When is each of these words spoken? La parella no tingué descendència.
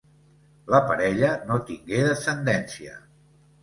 La 0.75 0.79
parella 0.87 1.31
no 1.51 1.61
tingué 1.69 2.03
descendència. 2.11 3.01